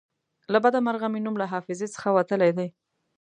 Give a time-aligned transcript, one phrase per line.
[0.51, 2.67] له بده مرغه مې نوم له حافظې څخه وتلی دی.